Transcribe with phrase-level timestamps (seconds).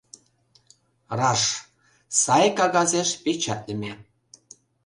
[1.19, 1.41] Раш,
[2.21, 3.93] сай кагазеш печатлыме.